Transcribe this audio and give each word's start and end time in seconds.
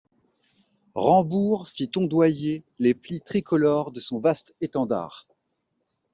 Rambourg 0.95 1.67
fit 1.69 1.91
ondoyer 1.95 2.63
les 2.79 2.95
plis 2.95 3.21
tricolores 3.21 3.91
de 3.91 3.99
son 3.99 4.19
vaste 4.19 4.55
étendard. 4.59 5.27